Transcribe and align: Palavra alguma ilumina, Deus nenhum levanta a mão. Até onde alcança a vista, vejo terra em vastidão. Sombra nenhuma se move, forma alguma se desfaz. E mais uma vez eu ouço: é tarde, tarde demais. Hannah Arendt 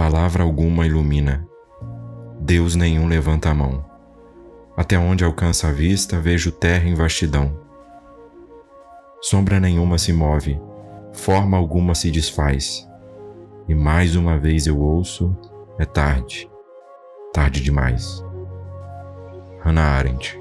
Palavra 0.00 0.42
alguma 0.42 0.86
ilumina, 0.86 1.46
Deus 2.40 2.74
nenhum 2.74 3.06
levanta 3.06 3.50
a 3.50 3.54
mão. 3.54 3.84
Até 4.74 4.98
onde 4.98 5.22
alcança 5.22 5.68
a 5.68 5.72
vista, 5.72 6.18
vejo 6.18 6.50
terra 6.50 6.88
em 6.88 6.94
vastidão. 6.94 7.54
Sombra 9.20 9.60
nenhuma 9.60 9.98
se 9.98 10.10
move, 10.10 10.58
forma 11.12 11.54
alguma 11.58 11.94
se 11.94 12.10
desfaz. 12.10 12.88
E 13.68 13.74
mais 13.74 14.16
uma 14.16 14.38
vez 14.38 14.66
eu 14.66 14.80
ouço: 14.80 15.36
é 15.78 15.84
tarde, 15.84 16.50
tarde 17.30 17.60
demais. 17.60 18.24
Hannah 19.62 19.98
Arendt 19.98 20.40